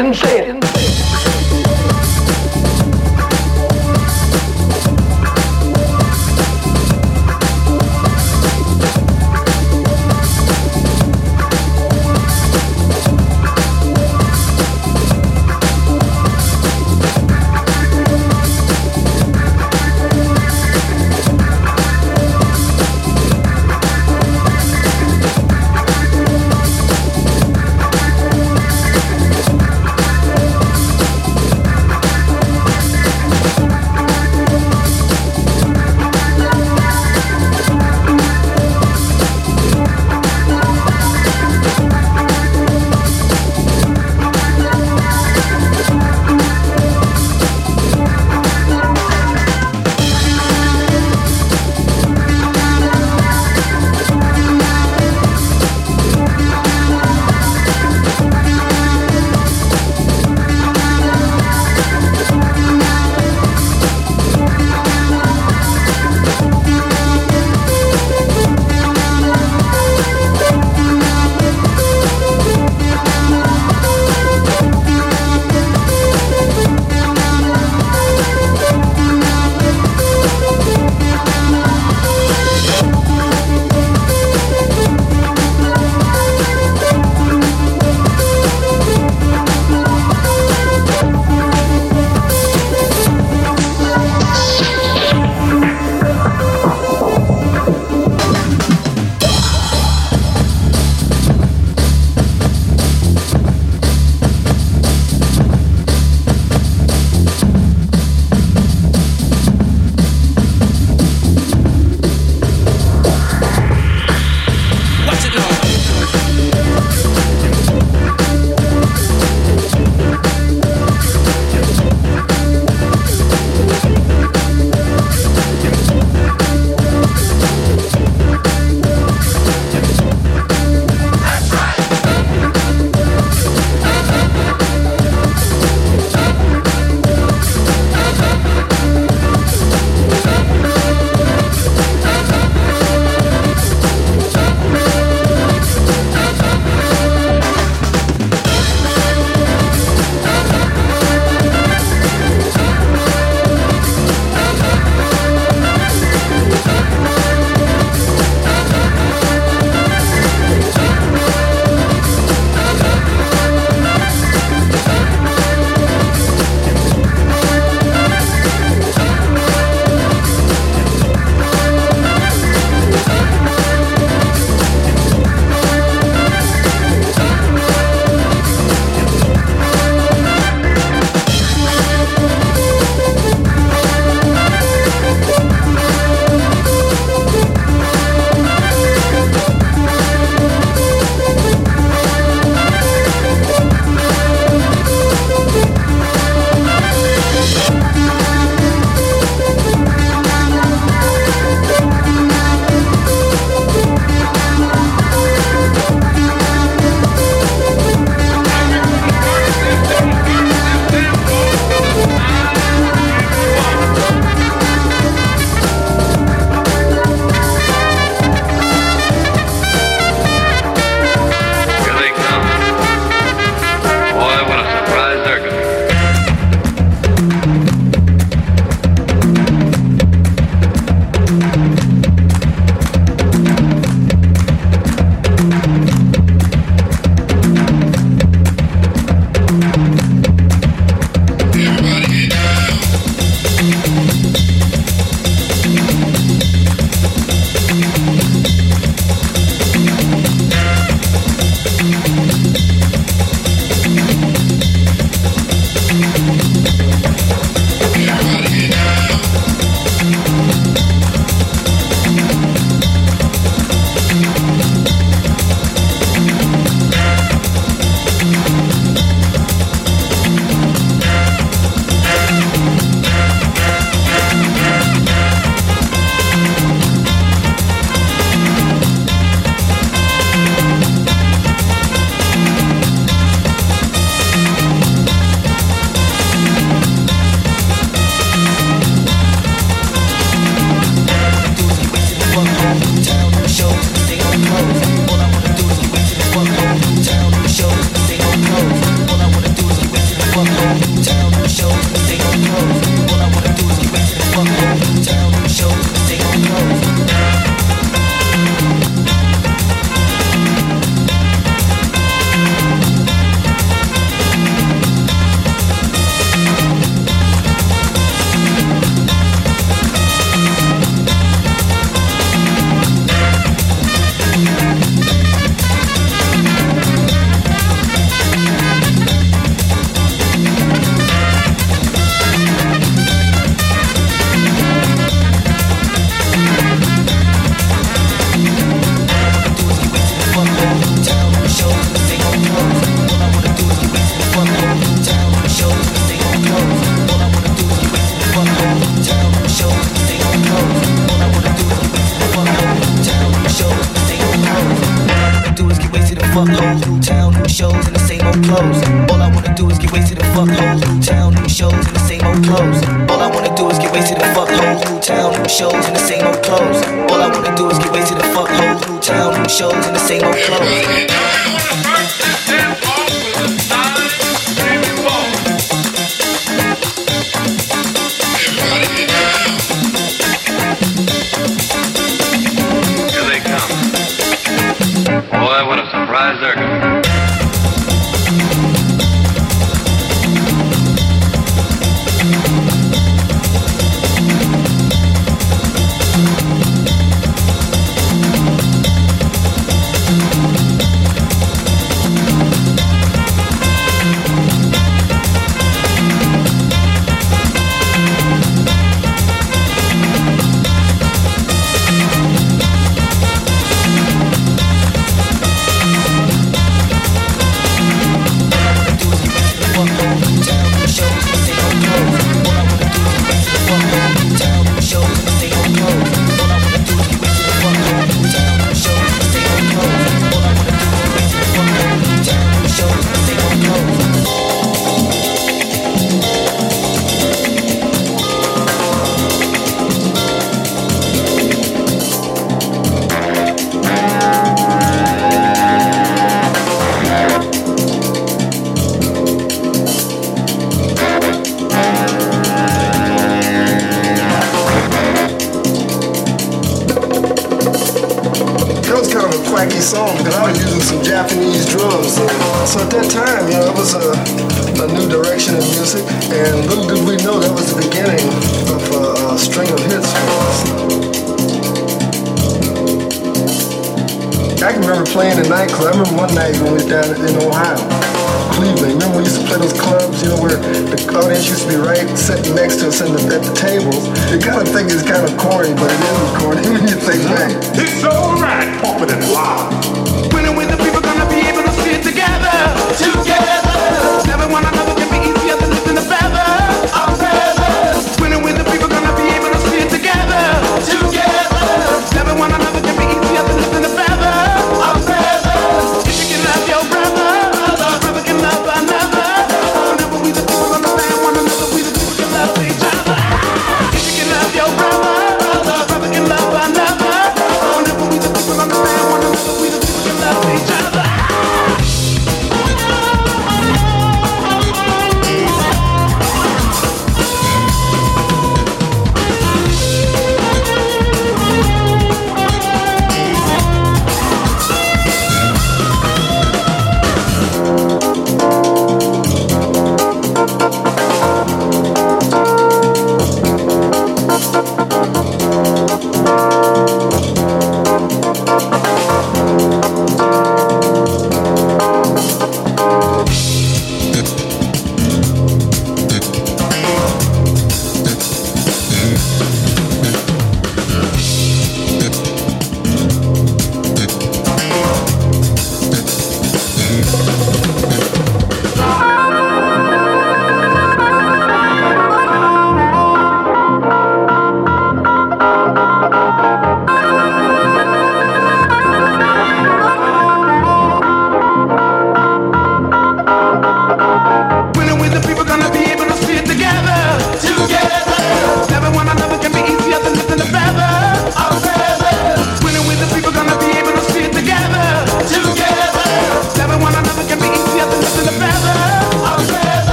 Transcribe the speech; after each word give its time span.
and 0.00 0.16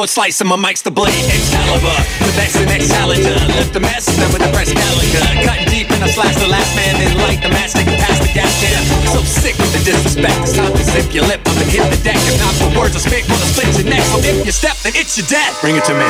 Short 0.00 0.08
slice 0.08 0.40
and 0.40 0.48
my 0.48 0.56
mic's 0.56 0.80
the 0.80 0.88
blade. 0.90 1.12
Excalibur, 1.12 1.92
the 2.24 2.32
best 2.32 2.56
in 2.56 2.72
Excalibur. 2.72 3.36
Lift 3.52 3.76
the 3.76 3.84
mess, 3.84 4.08
then 4.08 4.32
with 4.32 4.40
the 4.40 4.48
press 4.48 4.72
Gallagher. 4.72 5.20
Cutting 5.44 5.68
deep 5.68 5.92
and 5.92 6.00
I 6.00 6.08
slash 6.08 6.40
the 6.40 6.48
last 6.48 6.72
man, 6.72 6.96
then 6.96 7.20
light 7.20 7.44
the 7.44 7.52
match, 7.52 7.76
taking 7.76 8.00
past 8.00 8.24
the 8.24 8.32
gas 8.32 8.48
can. 8.64 8.80
So 9.12 9.20
sick 9.20 9.60
with 9.60 9.68
the 9.76 9.84
disrespect, 9.84 10.40
it's 10.40 10.56
time 10.56 10.72
to 10.72 10.84
zip 10.88 11.12
your 11.12 11.28
lip 11.28 11.44
up 11.44 11.52
and 11.52 11.68
hit 11.68 11.84
the 11.92 12.00
deck. 12.00 12.16
If 12.16 12.40
not 12.40 12.56
the 12.56 12.72
words 12.80 12.96
I 12.96 13.04
speak, 13.04 13.28
gonna 13.28 13.44
split 13.44 13.76
your 13.76 13.92
neck. 13.92 14.00
So 14.08 14.24
if 14.24 14.40
you 14.40 14.56
step, 14.56 14.80
then 14.80 14.96
it's 14.96 15.20
your 15.20 15.28
death. 15.28 15.60
Bring 15.60 15.76
it 15.76 15.84
to 15.84 15.92
me. 15.92 16.08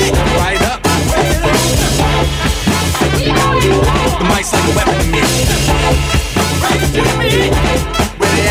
Step 0.00 0.16
right 0.40 0.56
up. 0.72 0.80
The 0.80 0.88
mic's 4.24 4.56
like 4.56 4.64
a 4.64 4.72
weapon 4.72 4.96
to 4.96 5.08
me. 5.12 5.20
Where 8.16 8.32
they 8.32 8.48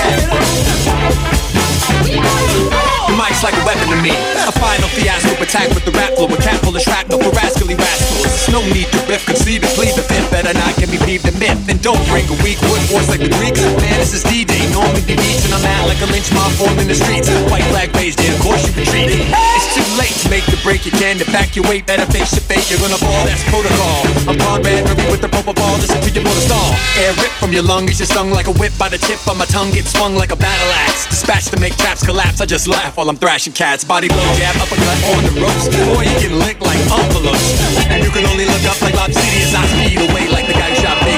at? 2.85 2.88
The 3.10 3.17
mic's 3.17 3.41
like 3.41 3.58
a 3.58 3.65
weapon 3.65 3.89
to 3.89 3.98
me. 4.06 4.13
A 4.45 4.54
final 4.54 4.86
fiasco 4.93 5.34
attack 5.41 5.74
with 5.74 5.82
the 5.82 5.89
rap 5.98 6.13
flow, 6.13 6.30
a 6.30 6.38
cat 6.38 6.62
full 6.62 6.78
of 6.78 6.82
shrapnel 6.86 7.17
for 7.17 7.34
rascally 7.34 7.74
rascals. 7.74 8.30
No 8.54 8.62
need 8.69 8.86
to 8.93 9.02
riff, 9.10 9.26
conceive 9.26 9.65
and 9.65 9.74
plead 9.74 9.98
the 9.98 10.06
fifth. 10.06 10.30
Better 10.30 10.54
not 10.54 10.78
get 10.78 10.93
me 10.93 11.02
peeved 11.02 11.26
and 11.26 11.34
myth. 11.41 11.58
And 11.65 11.82
don't 11.82 11.98
bring 12.13 12.30
a 12.30 12.38
weak 12.45 12.62
wood 12.69 12.86
force 12.86 13.10
like 13.10 13.26
the 13.26 13.34
Greeks. 13.41 13.65
Man, 13.82 13.98
this 13.98 14.13
is 14.13 14.22
D-Day, 14.30 14.62
Normandy 14.69 15.17
beach, 15.17 15.41
and 15.41 15.58
I'm 15.58 15.65
out 15.65 15.89
like 15.89 15.98
a 16.06 16.10
lynch 16.13 16.30
mob 16.38 16.54
formed 16.54 16.78
in 16.78 16.86
the 16.86 16.93
streets. 16.93 17.34
White 17.50 17.65
flag 17.74 17.89
raised, 17.98 18.22
yeah, 18.22 18.38
of 18.38 18.45
course 18.45 18.62
you 18.62 18.78
retreat. 18.78 19.10
It's 19.10 19.67
too 19.74 19.86
late 19.98 20.13
to 20.22 20.30
make 20.30 20.45
the 20.45 20.62
break, 20.62 20.86
you 20.86 20.93
can 20.93 21.17
evacuate. 21.17 21.89
Better 21.89 22.06
face 22.13 22.38
your 22.38 22.45
fate, 22.45 22.69
you're 22.69 22.78
gonna 22.78 23.02
fall, 23.02 23.26
that's 23.26 23.41
protocol. 23.50 24.06
I'm 24.30 24.38
Conrad 24.38 24.86
Murray 24.86 25.10
with 25.10 25.26
the 25.26 25.34
proper 25.34 25.58
ball, 25.58 25.82
listen 25.82 25.98
to 25.98 26.10
your 26.13 26.22
motor 26.22 26.45
stall. 26.45 26.78
Air 27.02 27.17
rip 27.17 27.34
from 27.41 27.58
your 27.58 27.65
lungs, 27.65 27.98
you're 27.98 28.06
stung 28.06 28.30
like 28.30 28.45
a 28.45 28.54
whip 28.62 28.78
by 28.78 28.86
the 28.86 29.02
tip 29.02 29.17
of 29.26 29.34
my 29.34 29.50
tongue, 29.50 29.74
get 29.74 29.89
swung 29.89 30.13
like 30.13 30.30
a 30.30 30.38
battle 30.38 30.69
axe. 30.86 31.10
Dispatched 31.10 31.50
to 31.54 31.58
make 31.58 31.74
traps 31.82 32.06
collapse, 32.06 32.38
I 32.41 32.45
just 32.45 32.69
laugh 32.69 32.98
while 32.99 33.09
I'm 33.09 33.15
thrashing 33.15 33.53
cats. 33.53 33.85
Body 33.85 34.09
blow, 34.09 34.35
jab, 34.35 34.57
uppercut 34.57 34.99
on 35.15 35.23
the 35.23 35.31
ropes. 35.39 35.69
Boy, 35.95 36.03
you 36.03 36.19
get 36.19 36.33
licked 36.33 36.62
like 36.62 36.77
envelopes. 36.91 37.55
And 37.88 38.03
you 38.03 38.12
can 38.12 38.25
only 38.25 38.43
look 38.43 38.65
up 38.67 38.81
like 38.81 38.93
Lobsidi 38.93 39.39
as 39.47 39.55
I 39.55 39.65
speed 39.71 39.99
away 40.03 40.27
like 40.27 40.47
the 40.47 40.53
guy 40.53 40.67
who 40.67 40.75
shot 40.83 40.99
Big 41.07 41.15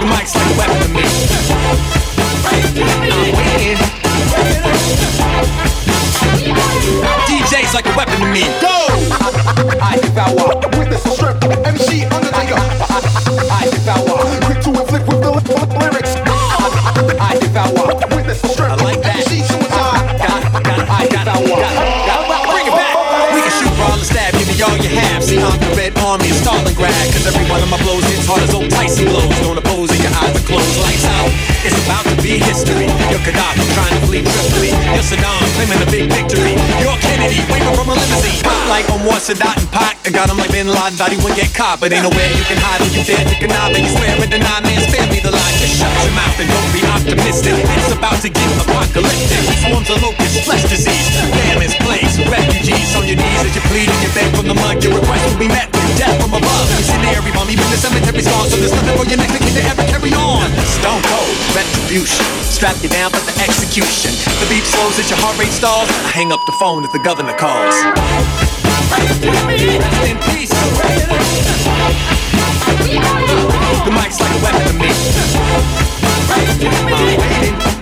The 0.00 0.06
mic's 0.10 0.34
like 0.34 0.50
a 0.50 0.58
weapon 0.58 0.82
to 0.82 0.88
me. 3.06 3.11
DJ's 6.82 7.74
like 7.74 7.86
a 7.86 7.94
weapon 7.96 8.18
to 8.18 8.26
me. 8.26 8.42
Go! 8.58 8.74
I 9.78 9.98
devour. 10.02 10.58
Witness 10.78 11.02
the 11.04 11.10
strip. 11.10 11.38
MC 11.62 12.04
Undertaker. 12.10 12.58
I 12.58 13.70
devour. 13.70 14.18
Quick 14.46 14.60
to 14.66 14.70
inflict 14.70 15.06
with 15.06 15.22
the 15.22 15.30
lyrics. 15.78 16.14
I 17.22 17.38
devour. 17.38 17.94
Witness 18.16 18.42
the 18.42 18.48
strip. 18.48 18.70
I 18.70 18.74
like 18.82 19.00
that. 19.02 19.22
MC 19.22 19.42
Suicide. 19.46 20.18
Got, 20.22 20.64
got, 20.64 20.88
I 20.90 21.08
got, 21.08 21.26
got, 21.26 22.50
bring 22.50 22.66
it 22.66 22.74
back. 22.74 22.94
We 23.34 23.40
can 23.42 23.50
shoot, 23.50 23.74
brawl, 23.76 23.94
and 23.94 24.02
stab, 24.02 24.32
give 24.34 24.48
me 24.48 24.60
all 24.62 24.76
you 24.76 24.90
have. 24.98 25.22
See, 25.22 25.38
I'm 25.38 25.58
the 25.58 25.81
Red 25.92 26.04
Army 26.04 26.30
of 26.30 26.36
Stalingrad. 26.40 27.12
Cause 27.12 27.26
every 27.26 27.44
one 27.50 27.60
of 27.60 27.68
my 27.68 27.76
blows 27.84 28.04
hits 28.08 28.24
hard 28.24 28.42
as 28.42 28.54
old 28.54 28.70
Tyson 28.70 29.06
blows. 29.06 29.28
Don't 29.44 29.58
oppose 29.58 29.90
and 29.92 30.00
your 30.00 30.14
eyes 30.24 30.32
are 30.32 30.46
closed. 30.48 30.80
Lights 30.80 31.04
out. 31.04 31.28
It's 31.62 31.76
about 31.84 32.04
to 32.08 32.16
be 32.24 32.40
history. 32.40 32.88
You're 33.12 33.22
Gaddafi 33.22 33.64
trying 33.76 33.94
to 33.94 34.02
flee 34.08 34.24
Tripoli. 34.24 34.72
You're 34.96 35.04
Saddam 35.04 35.42
claiming 35.54 35.80
a 35.84 35.88
big 35.92 36.08
victory. 36.08 36.56
You're 36.80 36.96
Kennedy 36.98 37.44
waving 37.52 37.76
from 37.76 37.92
a 37.92 37.96
limousine. 37.96 38.40
Hot 38.48 38.64
like 38.72 38.86
Anwar 38.88 39.20
Sadat 39.20 39.56
and 39.60 39.68
Pac. 39.70 40.00
I 40.06 40.10
got 40.10 40.30
him 40.32 40.38
like 40.40 40.50
Bin 40.50 40.66
Laden. 40.66 40.96
Thought 40.96 41.12
he 41.12 41.18
wouldn't 41.20 41.38
get 41.38 41.52
caught. 41.52 41.78
But 41.78 41.92
ain't 41.92 42.08
nowhere 42.08 42.30
you 42.32 42.44
can 42.48 42.58
hide 42.58 42.80
when 42.80 42.92
you 42.96 43.04
dare 43.04 43.22
to 43.22 43.36
connive. 43.36 43.76
And 43.76 43.84
you 43.84 43.92
swear 43.92 44.16
and 44.16 44.30
deny, 44.32 44.58
man, 44.64 44.80
spare 44.88 45.06
me 45.12 45.20
the 45.20 45.30
lie. 45.30 45.54
Just 45.60 45.76
shut 45.76 45.92
your 46.02 46.14
mouth 46.16 46.40
and 46.40 46.48
don't 46.48 46.72
be 46.72 46.82
optimistic. 46.88 47.54
It's 47.58 47.92
about 47.92 48.18
to 48.24 48.28
get 48.32 48.48
apocalyptic. 48.64 49.44
Swarms 49.60 49.90
of 49.92 50.02
locusts, 50.02 50.40
flesh 50.42 50.64
disease. 50.66 51.08
Famine's 51.52 51.76
place. 51.84 52.16
Refugees 52.26 52.90
on 52.96 53.04
your 53.06 53.18
knees 53.20 53.40
as 53.44 53.54
you 53.54 53.62
plead 53.70 53.86
and 53.86 54.00
you 54.02 54.10
beg 54.16 54.30
from 54.34 54.48
the 54.48 54.56
mud. 54.56 54.82
Your 54.82 54.98
request 54.98 55.22
will 55.30 55.38
be 55.38 55.50
met 55.52 55.81
death 55.98 56.16
from 56.20 56.34
above. 56.34 56.66
Incendiary 56.78 57.32
bomb, 57.32 57.50
even 57.50 57.66
the 57.70 57.78
cemetery's 57.78 58.28
gone. 58.28 58.48
So 58.48 58.56
there's 58.56 58.74
nothing 58.74 58.96
for 58.98 59.06
your 59.08 59.18
next 59.18 59.38
kid 59.38 59.54
to 59.58 59.62
ever 59.66 59.84
carry 59.86 60.12
on. 60.14 60.46
Stone 60.78 61.02
cold, 61.08 61.34
retribution. 61.54 62.24
Strap 62.42 62.76
you 62.82 62.88
down 62.88 63.10
for 63.10 63.22
the 63.24 63.34
execution. 63.42 64.14
The 64.42 64.46
beat 64.48 64.64
slows 64.64 64.98
as 64.98 65.08
your 65.10 65.18
heart 65.18 65.38
rate 65.38 65.54
stalls. 65.54 65.88
I 66.06 66.10
hang 66.14 66.32
up 66.32 66.40
the 66.46 66.56
phone 66.58 66.84
if 66.84 66.92
the 66.92 67.02
governor 67.02 67.34
calls. 67.34 67.74
Rest 68.92 69.24
in 70.06 70.18
peace. 70.30 70.52
The 73.82 73.90
mic's 73.90 74.20
like 74.20 74.30
a 74.30 74.40
weapon 74.44 74.62
to 74.66 74.74
me. 74.78 74.90
I'm 76.32 77.18
waiting. 77.18 77.81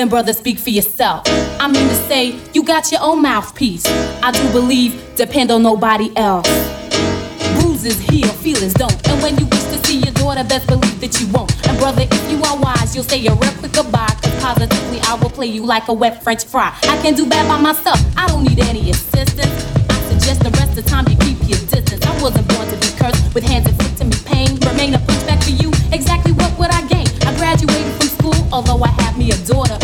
then 0.00 0.08
brother, 0.08 0.32
speak 0.32 0.58
for 0.58 0.70
yourself. 0.70 1.24
I 1.60 1.68
mean 1.68 1.86
to 1.86 1.94
say, 1.94 2.34
you 2.54 2.62
got 2.62 2.90
your 2.90 3.02
own 3.02 3.20
mouthpiece. 3.20 3.84
I 4.22 4.30
do 4.32 4.50
believe, 4.50 4.96
depend 5.14 5.50
on 5.50 5.62
nobody 5.62 6.10
else. 6.16 6.48
Bruises 7.60 8.00
heal, 8.00 8.28
feelings 8.40 8.72
don't. 8.72 8.96
And 9.08 9.22
when 9.22 9.36
you 9.36 9.44
wish 9.44 9.64
to 9.64 9.78
see 9.84 9.98
your 9.98 10.14
daughter, 10.14 10.42
best 10.44 10.66
believe 10.68 10.98
that 11.02 11.20
you 11.20 11.28
won't. 11.28 11.52
And 11.68 11.76
brother, 11.78 12.06
if 12.10 12.30
you 12.32 12.42
are 12.44 12.56
wise, 12.58 12.94
you'll 12.94 13.04
say 13.04 13.26
a 13.26 13.34
replica 13.34 13.84
by. 13.84 14.06
Cause 14.22 14.40
positively, 14.40 15.00
I 15.02 15.16
will 15.20 15.28
play 15.28 15.48
you 15.48 15.66
like 15.66 15.86
a 15.88 15.92
wet 15.92 16.22
French 16.24 16.46
fry. 16.46 16.74
I 16.84 16.96
can 17.02 17.12
do 17.12 17.28
bad 17.28 17.46
by 17.46 17.60
myself, 17.60 18.00
I 18.16 18.26
don't 18.28 18.44
need 18.44 18.60
any 18.60 18.88
assistance. 18.88 19.52
I 19.90 20.00
suggest 20.08 20.40
the 20.40 20.50
rest 20.56 20.70
of 20.70 20.76
the 20.76 20.88
time 20.88 21.04
you 21.10 21.16
keep 21.18 21.36
your 21.44 21.60
distance. 21.68 22.00
I 22.06 22.22
wasn't 22.22 22.48
born 22.48 22.66
to 22.68 22.76
be 22.76 22.88
cursed 22.96 23.34
with 23.34 23.44
hands 23.44 23.68
inflicting 23.68 24.08
me 24.08 24.16
pain. 24.24 24.56
Remain 24.64 24.94
a 24.94 24.98
punchback 24.98 25.44
for 25.44 25.50
you, 25.62 25.68
exactly 25.92 26.32
what 26.32 26.58
would 26.58 26.70
I 26.70 26.86
gain? 26.88 27.06
I 27.28 27.36
graduated 27.36 27.92
from 28.00 28.08
school, 28.08 28.48
although 28.50 28.82
I 28.82 28.88
have 29.02 29.18
me 29.18 29.30
a 29.30 29.36
daughter. 29.44 29.79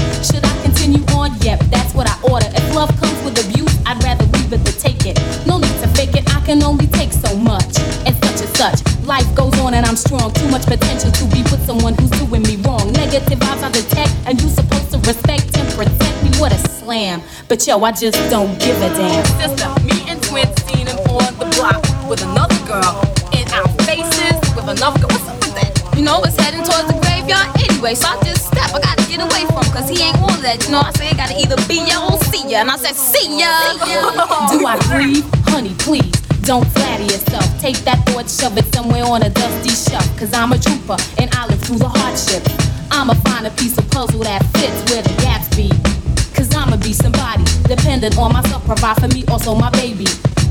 And 9.76 9.84
I'm 9.84 9.96
strong. 9.96 10.32
Too 10.32 10.48
much 10.48 10.64
potential 10.64 11.12
to 11.12 11.24
be 11.28 11.42
with 11.52 11.60
someone 11.66 11.94
who's 11.94 12.10
doing 12.10 12.42
me 12.42 12.56
wrong. 12.64 12.90
Negative 12.92 13.38
vibes 13.38 13.62
I 13.62 13.70
detect, 13.70 14.12
and 14.26 14.40
you 14.40 14.48
supposed 14.48 14.90
to 14.92 14.98
respect 15.04 15.56
and 15.56 15.68
protect 15.76 16.16
me. 16.24 16.30
What 16.40 16.52
a 16.52 16.58
slam. 16.80 17.20
But 17.48 17.66
yo, 17.66 17.78
I 17.84 17.92
just 17.92 18.18
don't 18.30 18.58
give 18.58 18.76
a 18.80 18.88
damn. 18.96 19.24
Sister, 19.36 19.68
me 19.84 20.08
and 20.08 20.22
twins 20.22 20.56
seen 20.64 20.86
him 20.88 20.96
on 21.12 21.28
the 21.36 21.46
block 21.60 21.84
with 22.08 22.24
another 22.24 22.56
girl 22.64 23.04
in 23.36 23.44
our 23.52 23.68
faces 23.84 24.40
with 24.56 24.66
another 24.66 24.98
girl. 24.98 25.12
What's 25.12 25.28
up 25.28 25.38
with 25.44 25.54
that? 25.60 25.76
You 25.94 26.02
know, 26.02 26.24
it's 26.24 26.40
heading 26.40 26.64
towards 26.64 26.88
the 26.88 26.96
graveyard 27.04 27.52
anyway. 27.68 27.94
So 27.94 28.08
I 28.08 28.16
just 28.24 28.48
step. 28.48 28.72
I 28.72 28.80
gotta 28.80 29.04
get 29.04 29.20
away 29.20 29.44
from 29.44 29.60
him, 29.60 29.72
cause 29.76 29.88
he 29.92 30.00
ain't 30.00 30.16
all 30.24 30.32
that. 30.40 30.64
You 30.64 30.72
know, 30.72 30.80
I 30.80 30.90
say 30.96 31.12
it 31.12 31.16
gotta 31.20 31.36
either 31.36 31.60
be 31.68 31.84
ya 31.84 32.00
or 32.08 32.16
see 32.32 32.48
ya. 32.48 32.64
And 32.64 32.70
I 32.70 32.76
said, 32.80 32.96
see 32.96 33.28
ya. 33.38 33.52
Do 34.56 34.64
I 34.64 34.80
breathe? 34.88 35.24
Honey, 35.52 35.74
please. 35.76 36.25
Don't 36.46 36.64
flatter 36.78 37.02
yourself. 37.02 37.42
Take 37.58 37.74
that 37.78 38.06
thought, 38.06 38.30
shove 38.30 38.56
it 38.56 38.72
somewhere 38.72 39.02
on 39.02 39.20
a 39.22 39.30
dusty 39.30 39.74
shelf. 39.74 40.06
Cause 40.16 40.32
I'm 40.32 40.52
a 40.52 40.58
trooper 40.58 40.96
and 41.18 41.28
I 41.34 41.44
live 41.48 41.60
through 41.60 41.78
the 41.78 41.88
hardship. 41.88 42.46
I'ma 42.92 43.14
find 43.26 43.48
a 43.48 43.50
piece 43.58 43.76
of 43.76 43.90
puzzle 43.90 44.22
that 44.22 44.46
fits 44.54 44.78
where 44.86 45.02
the 45.02 45.10
gaps 45.26 45.50
be. 45.58 45.66
Cause 46.38 46.54
I'ma 46.54 46.76
be 46.76 46.92
somebody 46.92 47.42
dependent 47.66 48.16
on 48.16 48.32
myself, 48.32 48.64
provide 48.64 48.94
for 49.02 49.08
me, 49.08 49.24
also 49.26 49.56
my 49.56 49.70
baby. 49.70 50.06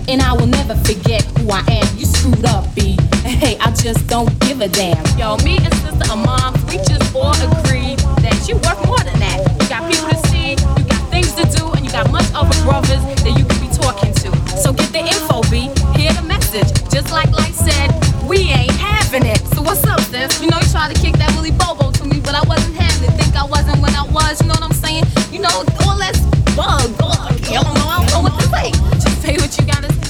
And 0.09 0.21
I 0.21 0.33
will 0.33 0.51
never 0.51 0.75
forget 0.83 1.23
who 1.39 1.47
I 1.49 1.63
am. 1.63 1.87
You 1.95 2.05
screwed 2.05 2.43
up, 2.43 2.67
B. 2.75 2.99
Hey, 3.23 3.55
I 3.63 3.71
just 3.71 4.05
don't 4.07 4.27
give 4.41 4.59
a 4.59 4.67
damn. 4.67 4.99
Yo, 5.17 5.37
me 5.47 5.63
and 5.63 5.73
sister 5.79 6.11
are 6.11 6.19
moms. 6.19 6.59
We 6.67 6.75
just 6.83 7.15
all 7.15 7.31
agree 7.39 7.95
that 8.19 8.35
you 8.51 8.59
worth 8.67 8.83
more 8.85 8.99
than 8.99 9.15
that. 9.23 9.39
You 9.63 9.67
got 9.71 9.87
people 9.87 10.11
to 10.11 10.19
see, 10.27 10.59
you 10.59 10.83
got 10.91 11.07
things 11.07 11.31
to 11.39 11.47
do, 11.55 11.71
and 11.71 11.85
you 11.85 11.91
got 11.91 12.11
much 12.11 12.27
other 12.35 12.51
brothers 12.67 12.99
that 13.23 13.31
you 13.31 13.47
could 13.47 13.61
be 13.63 13.71
talking 13.71 14.13
to. 14.13 14.29
So 14.59 14.71
get 14.73 14.91
the 14.91 14.99
info, 14.99 15.34
message. 16.55 16.89
Just 16.91 17.11
like 17.11 17.31
Light 17.31 17.53
said, 17.53 17.91
we 18.27 18.37
ain't 18.37 18.71
having 18.71 19.25
it. 19.25 19.39
So 19.53 19.61
what's 19.61 19.85
up, 19.85 19.99
sis? 20.01 20.41
You 20.41 20.49
know 20.49 20.57
you 20.59 20.67
tried 20.69 20.95
to 20.95 21.01
kick 21.01 21.15
that 21.15 21.31
Willy 21.35 21.51
Bobo 21.51 21.91
to 21.91 22.05
me, 22.05 22.19
but 22.19 22.35
I 22.35 22.41
wasn't 22.47 22.75
having 22.75 23.09
it. 23.09 23.13
Think 23.21 23.35
I 23.35 23.45
wasn't 23.45 23.81
when 23.81 23.93
I 23.95 24.03
was. 24.03 24.41
You 24.41 24.47
know 24.47 24.55
what 24.55 24.63
I'm 24.63 24.73
saying? 24.73 25.03
You 25.31 25.39
know 25.39 25.65
all 25.85 25.97
that's 25.97 26.19
bug. 26.55 26.91
I 27.47 27.61
don't 27.61 27.75
know. 27.75 27.87
I 27.87 28.05
don't 28.05 28.11
know 28.11 28.21
what 28.21 28.39
to 28.39 28.47
say. 28.49 28.71
Just 28.93 29.21
say 29.21 29.35
what 29.37 29.57
you 29.57 29.65
gotta 29.65 29.91
say. 29.93 30.04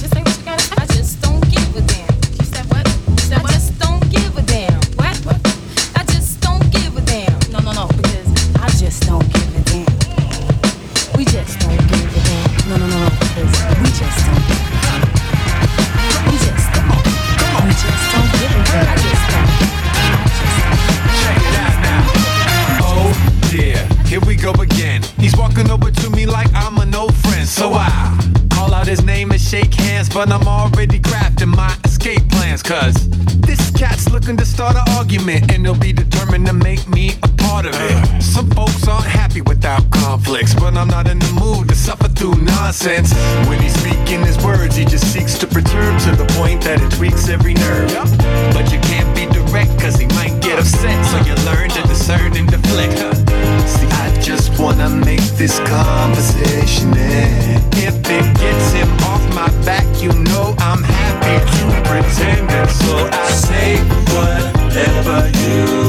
But 30.04 30.30
I'm 30.30 30.46
already 30.46 31.00
crafting 31.00 31.56
my 31.56 31.74
escape 31.84 32.28
plans. 32.28 32.62
Cause 32.62 33.08
this 33.40 33.70
cat's 33.70 34.10
looking 34.10 34.36
to 34.36 34.44
start 34.44 34.76
an 34.76 34.82
argument, 34.90 35.50
and 35.50 35.64
he'll 35.64 35.78
be 35.78 35.92
determined 35.92 36.46
to 36.46 36.52
make 36.52 36.86
me 36.86 37.12
a 37.22 37.28
part 37.28 37.64
of 37.64 37.74
it. 37.74 38.22
Some 38.22 38.50
folks 38.50 38.86
aren't 38.86 39.06
happy 39.06 39.40
without 39.40 39.90
conflicts, 39.90 40.52
but 40.54 40.76
I'm 40.76 40.88
not 40.88 41.08
in 41.08 41.18
the 41.18 41.32
mood 41.40 41.70
to 41.70 41.74
suffer 41.74 42.08
through 42.08 42.34
nonsense. 42.42 43.14
When 43.48 43.58
he's 43.58 43.74
speaking 43.80 44.22
his 44.22 44.36
words, 44.44 44.76
he 44.76 44.84
just 44.84 45.10
seeks 45.14 45.38
to 45.38 45.46
perturb 45.46 45.98
to 46.00 46.12
the 46.14 46.26
point 46.36 46.62
that 46.64 46.78
it 46.82 46.90
tweaks 46.92 47.30
every 47.30 47.54
nerve. 47.54 47.88
But 48.52 48.70
you 48.70 48.80
can't 48.80 49.08
be 49.16 49.24
direct, 49.32 49.80
cause 49.80 49.96
he 49.96 50.06
might 50.08 50.36
get 50.42 50.58
upset, 50.58 50.98
so 51.08 51.16
you 51.24 51.34
learn 51.48 51.70
to 51.70 51.82
discern 51.88 52.36
and 52.36 52.48
deflect. 52.50 53.00
See, 53.66 53.95
wanna 54.58 54.88
make 54.88 55.26
this 55.36 55.58
conversation 55.60 56.96
end. 56.96 57.62
If 57.74 57.96
it 58.10 58.26
gets 58.38 58.72
him 58.72 58.90
off 59.04 59.22
my 59.34 59.48
back, 59.64 59.86
you 60.02 60.12
know 60.12 60.54
I'm 60.58 60.82
happy 60.82 61.38
to 61.56 61.64
pretend 61.88 62.50
it. 62.50 62.70
So 62.70 63.08
I 63.12 63.30
say 63.30 63.76
whatever 64.14 65.28
you 65.42 65.85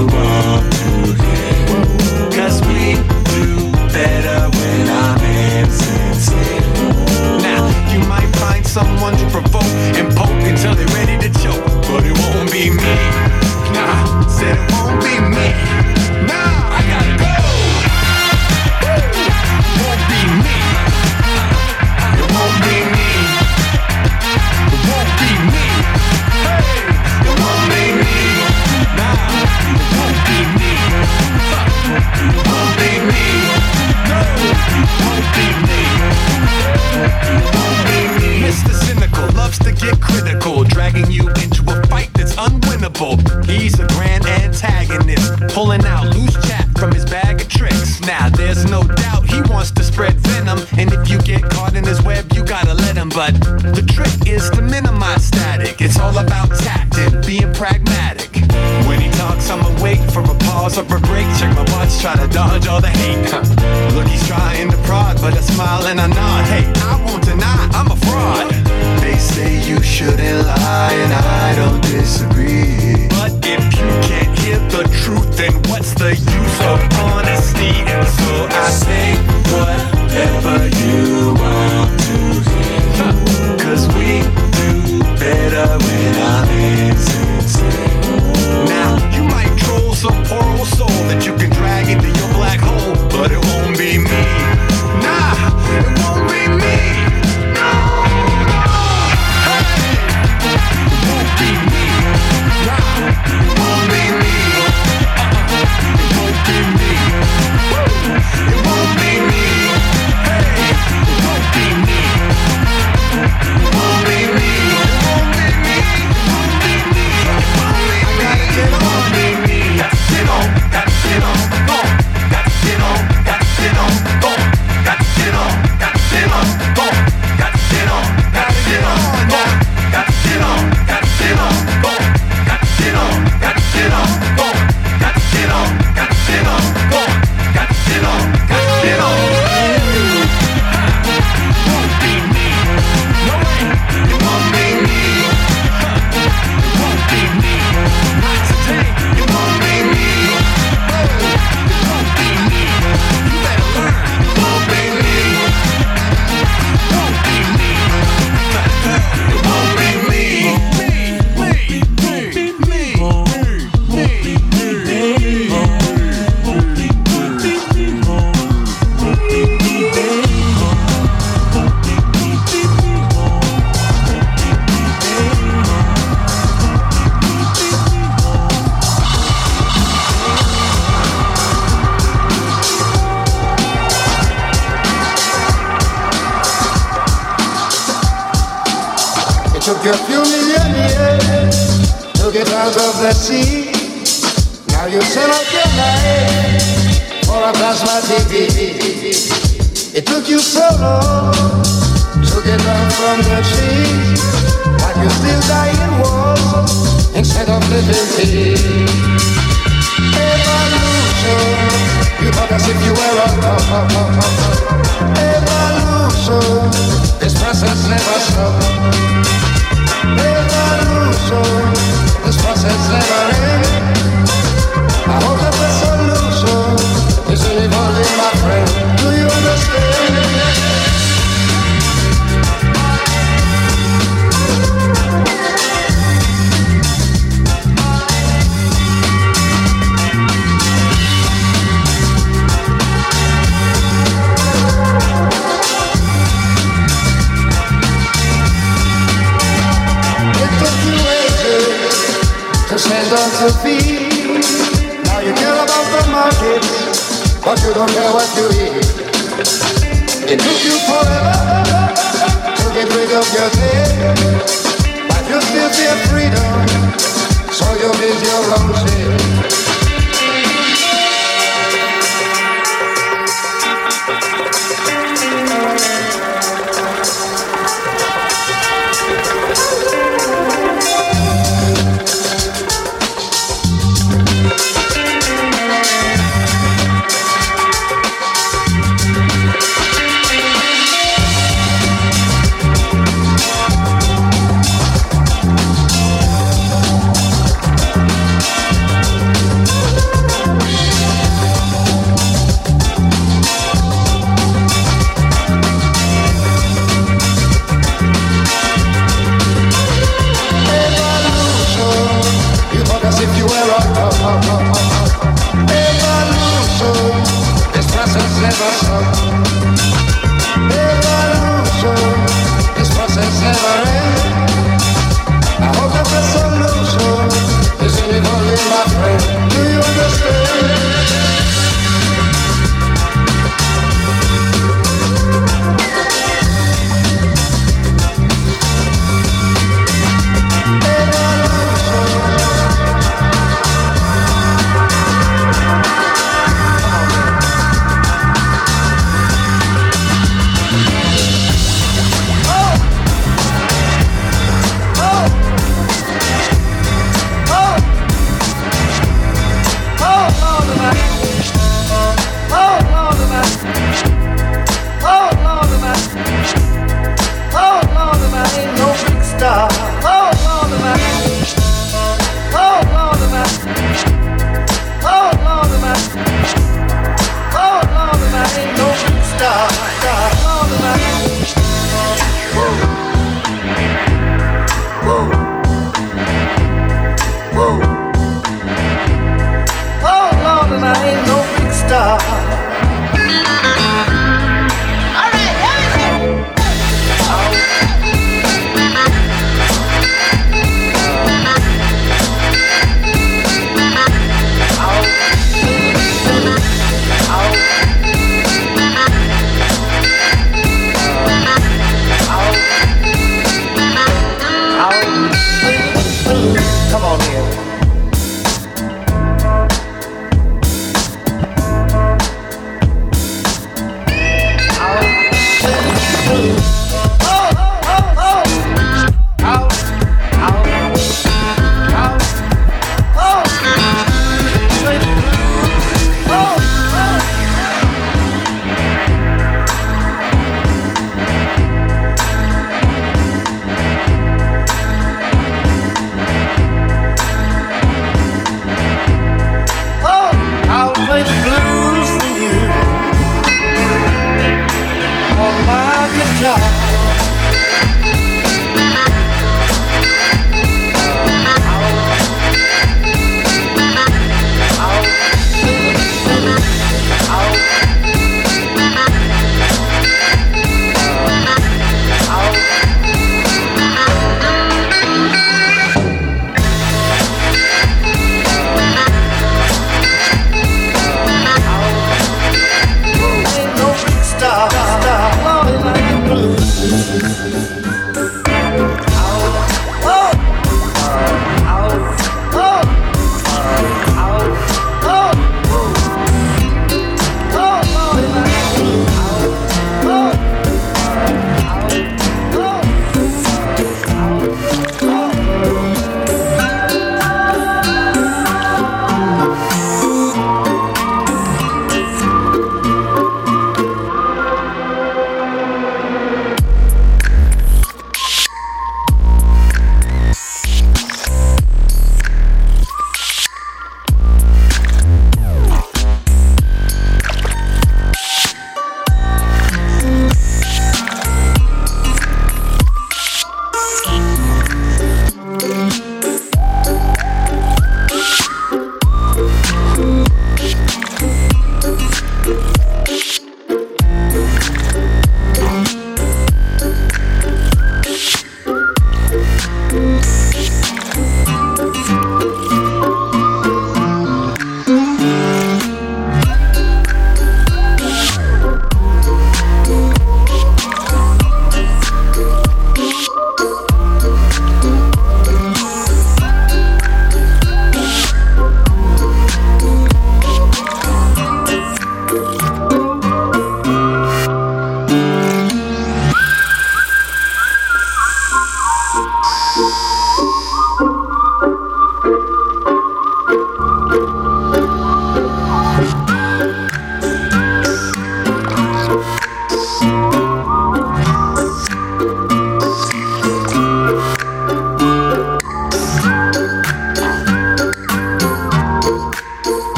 stand 253.50 253.97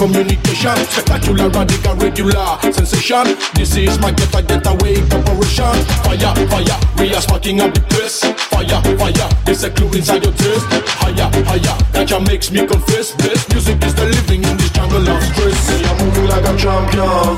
communication. 0.00 0.76
Spectacular, 0.88 1.50
radical, 1.50 1.94
regular 1.96 2.56
sensation. 2.72 3.36
This 3.52 3.76
is 3.76 4.00
my 4.00 4.10
get 4.12 4.32
a 4.32 4.40
getaway 4.40 4.96
corporation. 5.12 5.76
Fire, 6.00 6.32
fire, 6.48 6.78
we 6.96 7.12
are 7.12 7.20
sparking 7.20 7.60
up 7.60 7.74
the 7.74 7.84
place. 7.92 8.24
Fire, 8.48 8.80
fire, 8.96 9.28
there's 9.44 9.62
a 9.64 9.70
clue 9.70 9.92
inside 9.92 10.24
your 10.24 10.32
taste. 10.32 10.64
Higher, 11.04 11.28
higher, 11.44 11.76
gotcha 11.92 12.18
makes 12.20 12.50
me 12.50 12.66
confess. 12.66 13.12
Best 13.20 13.52
music 13.52 13.84
is 13.84 13.94
the 13.94 14.06
living 14.06 14.42
in 14.42 14.56
this 14.56 14.70
jungle 14.72 15.04
of 15.04 15.22
stress. 15.22 15.68
Me 15.68 15.84
a 15.84 15.92
moving 16.00 16.26
like 16.32 16.48
a 16.48 16.56
champion. 16.56 17.36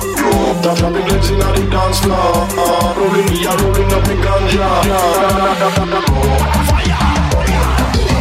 Now 0.62 0.74
dropping 0.78 1.06
legs 1.10 1.30
in 1.34 1.38
the 1.42 1.66
dance 1.66 1.98
floor. 1.98 2.46
Uh, 2.62 2.94
rolling 2.94 3.26
me 3.26 3.42
a 3.42 3.52
rolling 3.58 3.90
up 3.90 4.04
the 4.06 4.14
ganja. 4.22 4.70
Fire, 6.70 7.02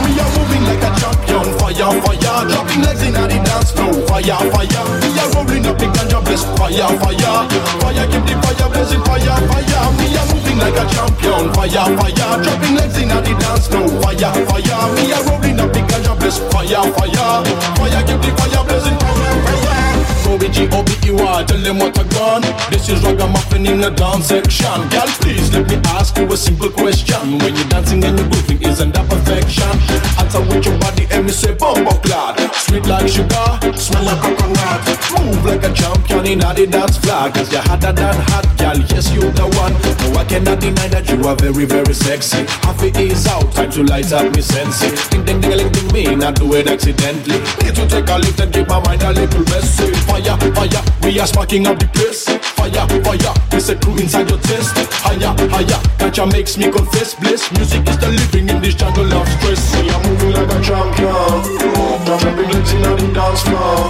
We 0.02 0.18
are 0.18 0.32
moving 0.34 0.64
like 0.66 0.82
a 0.82 0.90
champion. 0.98 1.31
Fire, 1.72 2.02
fire, 2.02 2.44
dropping 2.50 2.82
legs 2.82 3.02
in 3.02 3.14
the 3.14 3.28
dance 3.48 3.72
floor. 3.72 3.94
Fire, 4.04 4.44
fire, 4.52 4.84
we 5.00 5.16
are 5.16 5.32
rolling 5.32 5.66
up 5.66 5.78
the 5.80 5.88
ganja 5.88 6.20
bless. 6.20 6.44
Fire, 6.60 6.84
fire, 7.00 7.48
fire, 7.80 8.08
keep 8.12 8.24
the 8.28 8.36
fire 8.44 8.68
blazing. 8.68 9.00
Fire, 9.08 9.40
fire, 9.48 9.88
we 9.96 10.12
are 10.20 10.28
moving 10.36 10.60
like 10.60 10.76
a 10.76 10.84
champion. 10.92 11.48
Fire, 11.56 11.88
fire, 11.96 12.44
dropping 12.44 12.76
legs 12.76 12.98
in 13.00 13.08
the 13.08 13.36
dance 13.40 13.68
floor. 13.72 13.88
Fire, 14.04 14.36
fire, 14.52 14.84
we 15.00 15.14
are 15.16 15.24
rolling 15.32 15.60
up 15.64 15.72
the 15.72 15.80
ganja 15.88 16.14
bless. 16.20 16.40
Fire, 16.52 16.84
fire, 16.92 17.40
fire, 17.80 18.04
keep 18.04 18.20
the 18.20 18.32
fire 18.36 18.64
blazing. 18.68 19.00
Fire, 19.00 19.32
fire. 19.48 19.62
O-B-G-O-B-E-Y, 21.42 21.46
tell 21.46 21.62
them 21.62 21.80
what 21.80 21.98
I 21.98 22.04
gone 22.10 22.42
This 22.70 22.90
is 22.90 23.02
ragamuffin 23.04 23.66
in 23.66 23.82
the 23.82 23.90
dance 23.90 24.28
section. 24.28 24.90
Girl, 24.90 25.08
please 25.22 25.54
let 25.54 25.68
me 25.68 25.78
ask 25.88 26.18
you 26.18 26.26
a 26.32 26.38
simple 26.38 26.70
question. 26.70 27.40
When 27.40 27.56
you're 27.56 27.68
dancing 27.70 28.04
and 28.04 28.18
you're 28.18 28.30
grooving, 28.30 28.62
isn't 28.64 28.94
that 28.94 29.08
perfection? 29.10 29.72
Answer 30.20 30.42
with 30.42 30.66
your 30.66 30.78
body 30.80 31.08
and 31.12 31.26
me 31.26 31.32
say 31.32 31.54
bumbo 31.54 31.92
clad. 32.02 32.38
Sweet 32.54 32.86
like 32.86 33.08
sugar, 33.08 33.48
smell 33.76 34.06
like 34.06 34.22
coconut. 34.22 34.82
Move 35.22 35.46
like 35.46 35.64
a 35.64 35.74
champion 35.74 36.26
in 36.26 36.40
the 36.40 36.68
dance 36.68 36.98
flag 36.98 37.34
Cause 37.34 37.52
you're 37.52 37.62
hotter 37.62 37.94
than 37.94 38.16
hot, 38.32 38.46
girl, 38.58 38.78
yes 38.90 39.14
you're 39.14 39.32
the 39.32 39.46
one. 39.58 39.74
No, 40.02 40.20
I 40.20 40.26
cannot 40.26 40.60
deny 40.60 40.88
that 40.90 41.10
you 41.10 41.22
are 41.28 41.36
very, 41.36 41.66
very 41.66 41.94
sexy. 41.94 42.46
Half 42.66 42.84
it 42.84 42.98
is 42.98 43.28
out, 43.28 43.52
time 43.54 43.72
to 43.72 43.84
light 43.84 44.12
up 44.14 44.34
me 44.36 44.42
sensei 44.42 44.90
Ding 45.10 45.26
ding 45.26 45.42
ding 45.42 45.58
ding 45.58 45.72
ding 45.72 45.94
me, 45.94 46.16
not 46.16 46.36
do 46.36 46.54
it 46.56 46.68
accidentally. 46.68 47.40
Need 47.62 47.76
to 47.76 47.88
take 47.88 48.10
a 48.10 48.18
lift 48.18 48.40
and 48.40 48.52
give 48.54 48.68
my 48.68 48.80
mind 48.86 49.04
a 49.04 49.12
little 49.14 49.44
rest 49.46 49.82
fire, 50.08 50.38
fire, 50.54 50.84
we 51.04 51.20
are 51.20 51.28
sparking 51.32 51.66
up 51.68 51.80
the 51.80 51.88
place. 51.96 52.28
Fire, 52.60 52.86
fire, 53.04 53.34
we 53.52 53.60
a 53.64 53.76
crew 53.80 53.96
inside 53.96 54.30
your 54.30 54.40
chest. 54.44 54.76
Higher, 55.00 55.32
higher, 55.48 55.80
gotcha 55.98 56.26
makes 56.28 56.58
me 56.58 56.70
confess 56.72 57.16
Bliss, 57.16 57.48
music 57.56 57.88
is 57.88 57.98
the 57.98 58.10
living 58.12 58.50
in 58.50 58.60
this 58.62 58.76
jungle 58.76 59.08
of 59.14 59.28
stress. 59.40 59.64
Me 59.80 59.88
a 59.88 59.98
moving 60.04 60.34
like 60.36 60.52
a 60.52 60.60
champion. 60.60 61.40
Dropping 62.04 62.50
legs 62.52 62.72
in 62.76 62.82
the 62.84 63.08
dance 63.16 63.42
floor. 63.48 63.88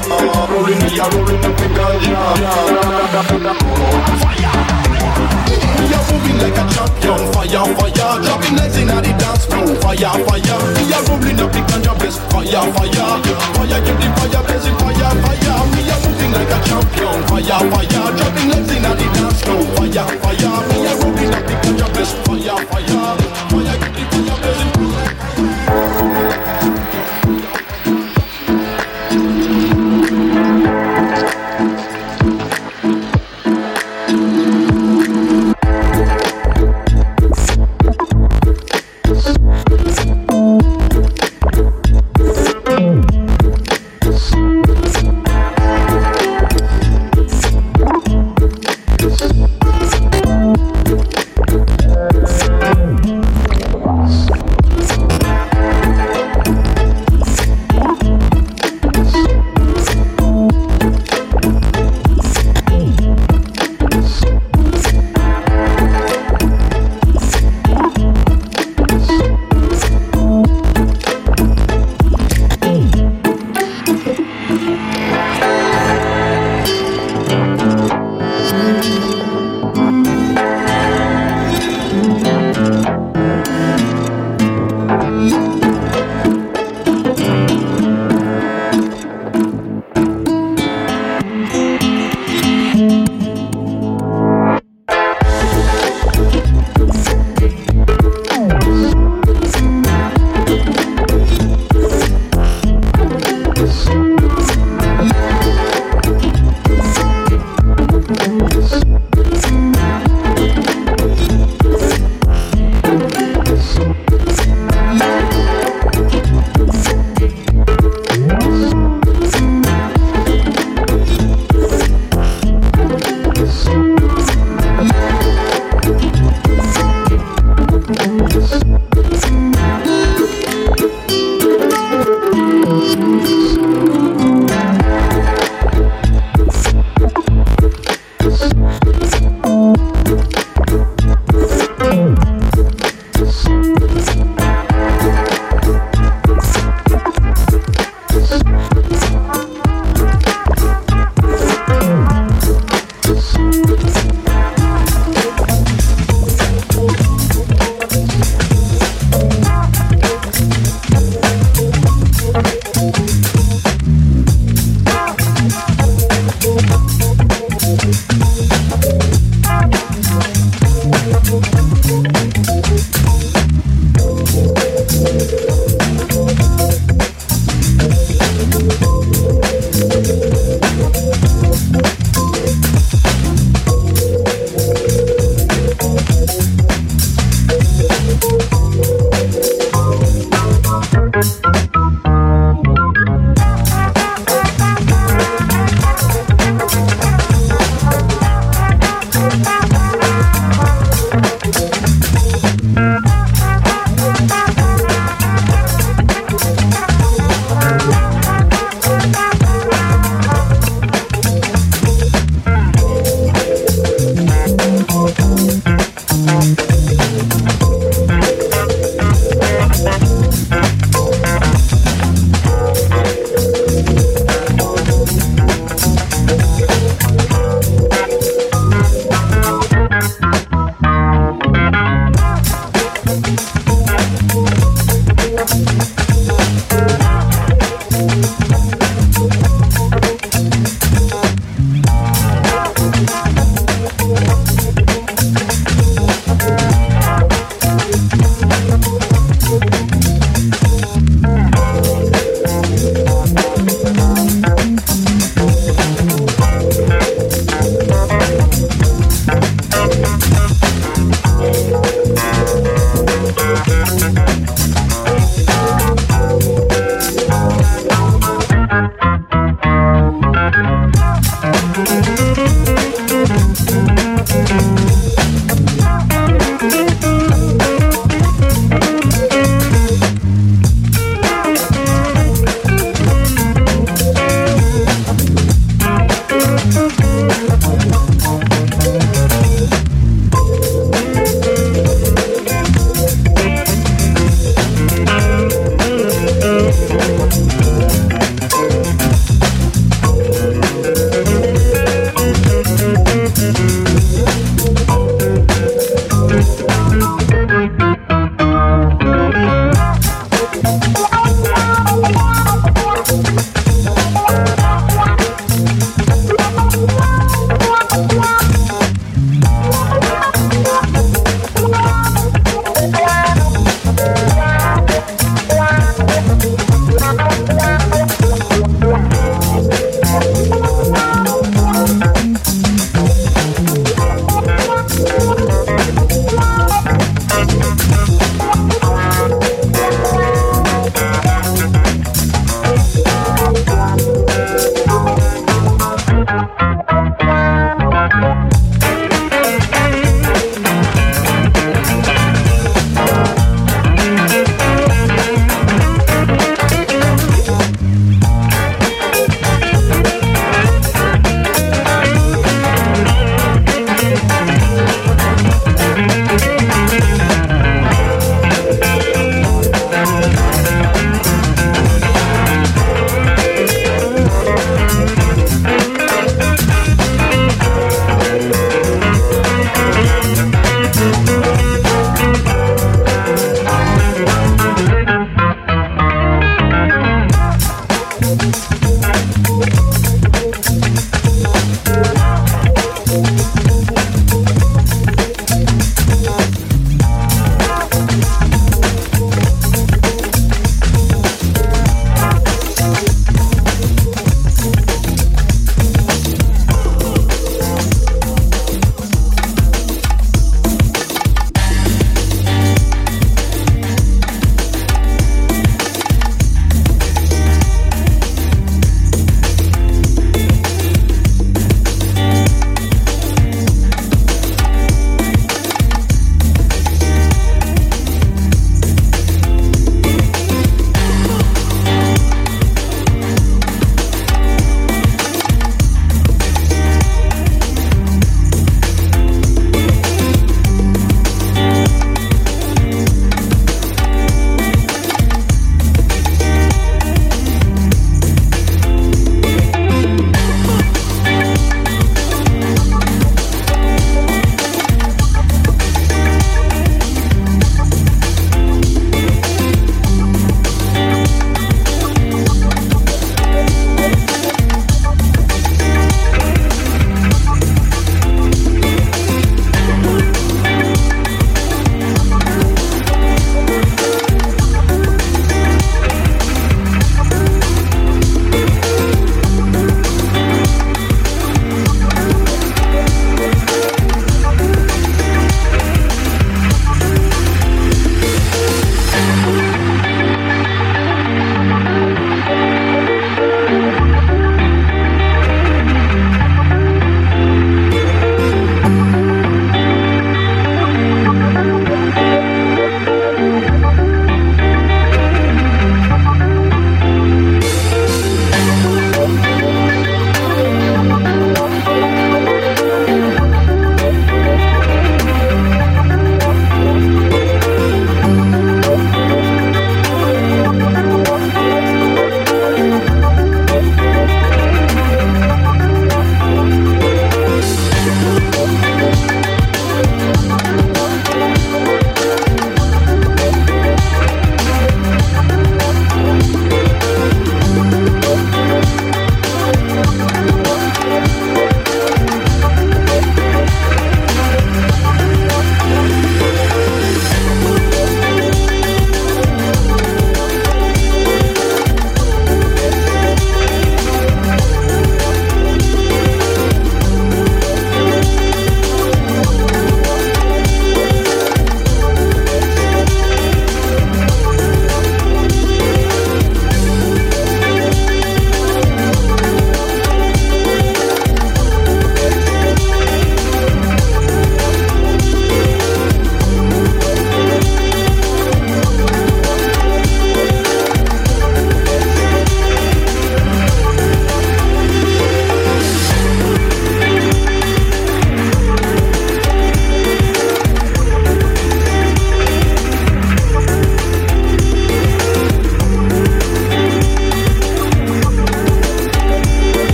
Rolling 0.54 0.80
me 0.86 0.90
a 1.02 1.06
rolling 1.10 1.42
up 1.42 1.56
the 1.58 1.68
ganja. 1.74 2.22
We 5.82 5.90
are 5.98 6.06
moving 6.14 6.38
like 6.38 6.60
a 6.62 6.64
champion. 6.70 7.20
Fire, 7.34 7.66
fire, 7.74 8.14
dropping 8.22 8.56
legs 8.56 8.78
in 8.78 8.88
the 8.88 9.02
dance 9.18 9.46
floor. 9.50 9.66
Fire, 9.82 10.14
fire, 10.30 10.58
we 10.78 10.94
are 10.94 11.04
rolling 11.10 11.42
up 11.42 11.52
the 11.52 11.62
ganja 11.66 11.92
Fire, 12.32 12.64
fire, 12.74 13.10
fire, 13.56 13.80
keep 13.86 13.98
the 14.00 14.08
fire 14.18 14.42
blazing 14.44 14.78
Fire, 14.80 15.12
fire, 15.22 15.42
we 15.42 15.48
are 15.48 15.51
like 16.34 16.50
a 16.50 16.60
champion. 16.68 17.18
Fire, 17.28 17.60
fire, 17.72 18.10
dropping 18.18 18.50
legs 18.50 18.72
in 18.72 18.82
the 18.84 19.08
dance 19.16 19.42
floor. 19.42 19.64
Fire, 19.76 20.08
fire, 20.20 20.58
we 20.68 20.88
are 20.88 20.98
rolling 21.02 21.34
up 21.34 21.44
the 21.48 21.56
ganja 21.64 21.88
bliss 21.94 22.12
Fire, 22.26 22.58
fire, 22.68 23.31